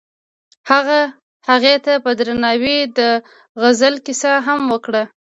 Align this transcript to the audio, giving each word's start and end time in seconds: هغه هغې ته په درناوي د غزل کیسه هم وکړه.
هغه 0.71 0.99
هغې 1.49 1.75
ته 1.85 1.93
په 2.03 2.11
درناوي 2.19 2.77
د 2.97 2.99
غزل 3.61 3.95
کیسه 4.05 4.31
هم 4.47 4.61
وکړه. 4.73 5.03